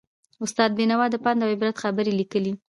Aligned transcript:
استاد 0.43 0.71
بینوا 0.77 1.05
د 1.11 1.15
پند 1.23 1.39
او 1.43 1.49
عبرت 1.53 1.75
خبرې 1.83 2.11
لیکلې. 2.19 2.53